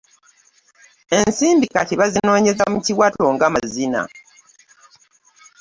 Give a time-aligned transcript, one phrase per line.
[1.17, 4.01] Ensimbi kati bazinoonyeza mu kiwato nga mazina.